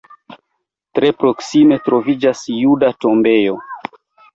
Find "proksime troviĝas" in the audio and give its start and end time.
1.21-2.45